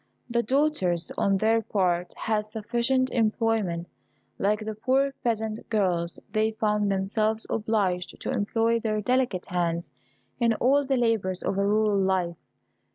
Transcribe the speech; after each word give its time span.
The 0.31 0.41
daughters, 0.41 1.11
on 1.15 1.37
their 1.37 1.61
part, 1.61 2.15
had 2.17 2.47
sufficient 2.47 3.11
employment. 3.11 3.87
Like 4.39 4.65
the 4.65 4.73
poor 4.73 5.13
peasant 5.23 5.69
girls, 5.69 6.17
they 6.31 6.53
found 6.53 6.91
themselves 6.91 7.45
obliged 7.51 8.19
to 8.21 8.31
employ 8.31 8.79
their 8.79 8.99
delicate 8.99 9.45
hands 9.45 9.91
in 10.39 10.55
all 10.55 10.83
the 10.85 10.97
labours 10.97 11.43
of 11.43 11.55
a 11.59 11.67
rural 11.67 11.99
life. 11.99 12.37